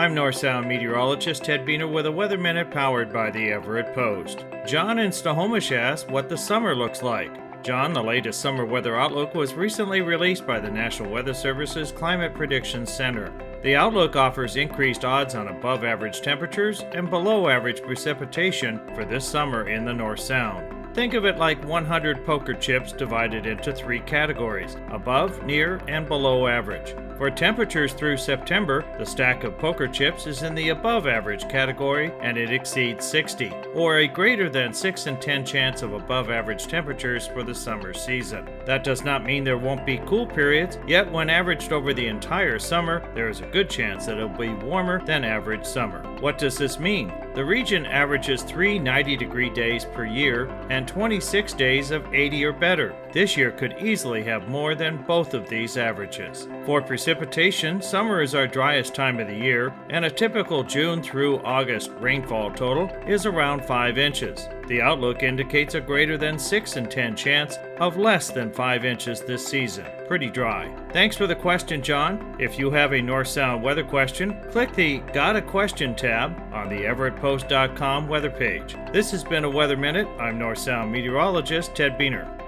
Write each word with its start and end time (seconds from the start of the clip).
I'm 0.00 0.14
North 0.14 0.36
Sound 0.36 0.66
meteorologist 0.66 1.44
Ted 1.44 1.66
Buehner 1.66 1.86
with 1.86 2.06
a 2.06 2.10
Weather 2.10 2.38
Minute 2.38 2.70
powered 2.70 3.12
by 3.12 3.30
the 3.30 3.52
Everett 3.52 3.94
Post. 3.94 4.46
John 4.66 4.98
in 4.98 5.12
Snohomish 5.12 5.72
asked 5.72 6.10
what 6.10 6.30
the 6.30 6.38
summer 6.38 6.74
looks 6.74 7.02
like. 7.02 7.62
John, 7.62 7.92
the 7.92 8.02
latest 8.02 8.40
summer 8.40 8.64
weather 8.64 8.96
outlook 8.96 9.34
was 9.34 9.52
recently 9.52 10.00
released 10.00 10.46
by 10.46 10.58
the 10.58 10.70
National 10.70 11.10
Weather 11.10 11.34
Service's 11.34 11.92
Climate 11.92 12.32
Prediction 12.32 12.86
Center. 12.86 13.30
The 13.62 13.76
outlook 13.76 14.16
offers 14.16 14.56
increased 14.56 15.04
odds 15.04 15.34
on 15.34 15.48
above 15.48 15.84
average 15.84 16.22
temperatures 16.22 16.80
and 16.92 17.10
below 17.10 17.48
average 17.48 17.82
precipitation 17.82 18.80
for 18.94 19.04
this 19.04 19.28
summer 19.28 19.68
in 19.68 19.84
the 19.84 19.92
North 19.92 20.20
Sound. 20.20 20.79
Think 21.00 21.14
of 21.14 21.24
it 21.24 21.38
like 21.38 21.64
100 21.64 22.26
poker 22.26 22.52
chips 22.52 22.92
divided 22.92 23.46
into 23.46 23.72
three 23.72 24.00
categories 24.00 24.76
above, 24.90 25.42
near, 25.44 25.80
and 25.88 26.06
below 26.06 26.46
average. 26.46 26.94
For 27.16 27.30
temperatures 27.30 27.94
through 27.94 28.18
September, 28.18 28.84
the 28.98 29.06
stack 29.06 29.44
of 29.44 29.56
poker 29.56 29.88
chips 29.88 30.26
is 30.26 30.42
in 30.42 30.54
the 30.54 30.68
above 30.68 31.06
average 31.06 31.48
category 31.48 32.12
and 32.20 32.36
it 32.36 32.52
exceeds 32.52 33.06
60, 33.06 33.50
or 33.74 33.96
a 33.96 34.08
greater 34.08 34.50
than 34.50 34.74
6 34.74 35.06
in 35.06 35.16
10 35.16 35.46
chance 35.46 35.80
of 35.80 35.94
above 35.94 36.28
average 36.28 36.66
temperatures 36.66 37.26
for 37.26 37.42
the 37.42 37.54
summer 37.54 37.94
season. 37.94 38.46
That 38.66 38.84
does 38.84 39.02
not 39.02 39.24
mean 39.24 39.42
there 39.42 39.56
won't 39.56 39.86
be 39.86 40.02
cool 40.04 40.26
periods, 40.26 40.76
yet, 40.86 41.10
when 41.10 41.30
averaged 41.30 41.72
over 41.72 41.94
the 41.94 42.08
entire 42.08 42.58
summer, 42.58 43.02
there 43.14 43.30
is 43.30 43.40
a 43.40 43.46
good 43.46 43.70
chance 43.70 44.04
that 44.04 44.18
it 44.18 44.22
will 44.22 44.36
be 44.36 44.52
warmer 44.66 45.02
than 45.06 45.24
average 45.24 45.64
summer. 45.64 46.02
What 46.20 46.36
does 46.36 46.58
this 46.58 46.78
mean? 46.78 47.10
The 47.40 47.46
region 47.46 47.86
averages 47.86 48.42
three 48.42 48.78
90 48.78 49.16
degree 49.16 49.48
days 49.48 49.86
per 49.86 50.04
year 50.04 50.44
and 50.68 50.86
26 50.86 51.54
days 51.54 51.90
of 51.90 52.04
80 52.12 52.44
or 52.44 52.52
better. 52.52 52.94
This 53.14 53.34
year 53.34 53.50
could 53.50 53.76
easily 53.80 54.22
have 54.24 54.50
more 54.50 54.74
than 54.74 55.02
both 55.04 55.32
of 55.32 55.48
these 55.48 55.78
averages. 55.78 56.46
For 56.66 56.82
precipitation, 56.82 57.80
summer 57.80 58.20
is 58.20 58.34
our 58.34 58.46
driest 58.46 58.94
time 58.94 59.18
of 59.18 59.26
the 59.26 59.34
year, 59.34 59.74
and 59.88 60.04
a 60.04 60.10
typical 60.10 60.62
June 60.62 61.02
through 61.02 61.38
August 61.38 61.92
rainfall 61.98 62.50
total 62.50 62.90
is 63.06 63.24
around 63.24 63.64
5 63.64 63.96
inches. 63.96 64.46
The 64.68 64.82
outlook 64.82 65.24
indicates 65.24 65.74
a 65.74 65.80
greater 65.80 66.16
than 66.16 66.38
6 66.38 66.76
in 66.76 66.88
10 66.88 67.16
chance 67.16 67.56
of 67.80 67.96
less 67.96 68.30
than 68.30 68.52
5 68.52 68.84
inches 68.84 69.20
this 69.20 69.44
season. 69.44 69.84
Pretty 70.06 70.30
dry. 70.30 70.72
Thanks 70.92 71.16
for 71.16 71.26
the 71.26 71.34
question, 71.34 71.82
John. 71.82 72.36
If 72.38 72.56
you 72.56 72.70
have 72.70 72.92
a 72.92 73.02
North 73.02 73.26
Sound 73.26 73.64
weather 73.64 73.82
question, 73.82 74.40
click 74.50 74.72
the 74.74 74.98
Got 75.12 75.34
a 75.34 75.42
Question 75.42 75.96
tab 75.96 76.40
on 76.52 76.68
the 76.68 76.86
Weather 78.08 78.30
page. 78.30 78.76
This 78.92 79.12
has 79.12 79.22
been 79.22 79.44
a 79.44 79.50
Weather 79.50 79.76
Minute. 79.76 80.08
I'm 80.18 80.36
North 80.36 80.58
Sound 80.58 80.90
meteorologist 80.90 81.76
Ted 81.76 81.96
Buehner. 81.96 82.39